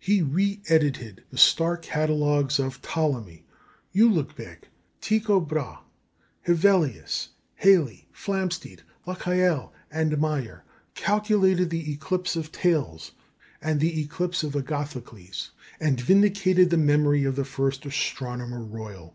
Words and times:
He 0.00 0.20
re 0.20 0.60
edited 0.66 1.22
the 1.30 1.38
star 1.38 1.76
catalogues 1.76 2.58
of 2.58 2.82
Ptolemy, 2.82 3.46
Ulugh 3.94 4.34
Beigh, 4.34 4.58
Tycho 5.00 5.38
Brahe, 5.38 5.84
Hevelius, 6.44 7.28
Halley, 7.54 8.08
Flamsteed, 8.12 8.80
Lacaille, 9.06 9.70
and 9.92 10.20
Mayer; 10.20 10.64
calculated 10.96 11.70
the 11.70 11.88
eclipse 11.92 12.34
of 12.34 12.46
Thales 12.48 13.12
and 13.62 13.78
the 13.78 14.00
eclipse 14.00 14.42
of 14.42 14.56
Agathocles, 14.56 15.52
and 15.78 16.00
vindicated 16.00 16.70
the 16.70 16.76
memory 16.76 17.22
of 17.22 17.36
the 17.36 17.44
first 17.44 17.86
Astronomer 17.86 18.64
Royal. 18.64 19.14